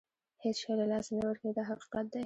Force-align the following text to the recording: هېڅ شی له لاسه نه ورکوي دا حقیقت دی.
هېڅ 0.43 0.57
شی 0.61 0.71
له 0.79 0.85
لاسه 0.91 1.11
نه 1.19 1.23
ورکوي 1.29 1.51
دا 1.57 1.63
حقیقت 1.69 2.05
دی. 2.11 2.19